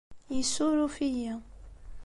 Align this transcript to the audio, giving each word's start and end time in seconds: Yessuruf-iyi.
Yessuruf-iyi. 0.37 1.33